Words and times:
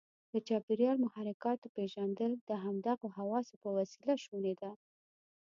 د 0.31 0.33
چاپیریال 0.47 0.97
محرکاتو 1.05 1.67
پېژندل 1.75 2.31
د 2.49 2.51
همدغو 2.63 3.07
حواسو 3.17 3.53
په 3.63 3.69
وسیله 3.77 4.13
شونې 4.23 4.53
ده. 4.61 4.71